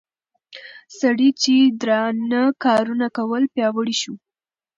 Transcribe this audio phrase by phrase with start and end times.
[0.99, 4.13] سړي چې درانه کارونه کول پياوړى شو